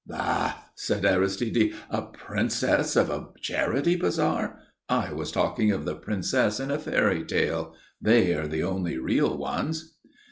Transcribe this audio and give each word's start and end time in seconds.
"Bah!" 0.07 0.55
said 0.73 1.05
Aristide. 1.05 1.75
"A 1.91 2.01
princess 2.01 2.95
of 2.95 3.11
a 3.11 3.27
charity 3.39 3.95
bazaar! 3.95 4.57
I 4.89 5.13
was 5.13 5.31
talking 5.31 5.69
of 5.69 5.85
the 5.85 5.93
princess 5.93 6.59
in 6.59 6.71
a 6.71 6.79
fairytale. 6.79 7.75
They 8.01 8.33
are 8.33 8.47
the 8.47 8.63
only 8.63 8.97
real 8.97 9.37
ones." 9.37 9.93